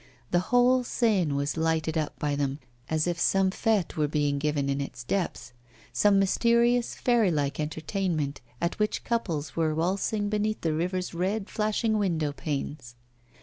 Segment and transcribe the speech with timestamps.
[0.31, 2.57] The whole Seine was lighted up by them,
[2.89, 5.53] as if some fête were being given in its depths
[5.93, 11.99] some mysterious, fairy like entertainment, at which couples were waltzing beneath the river's red flashing
[11.99, 12.95] window panes.